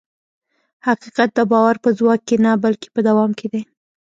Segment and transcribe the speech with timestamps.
[0.87, 3.61] حقیقت د باور په ځواک کې نه، بلکې په دوام کې دی.